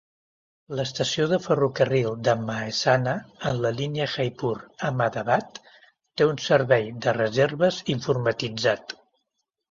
L'estació 0.77 1.23
de 1.31 1.37
ferrocarril 1.41 2.13
de 2.27 2.33
Mahesana, 2.45 3.11
en 3.49 3.59
la 3.65 3.71
línia 3.79 4.07
Jaipur-Ahmadabad, 4.13 5.59
té 6.21 6.27
un 6.31 6.41
servei 6.45 6.89
de 7.07 7.13
reserves 7.19 7.79
informatitzat. 7.95 8.97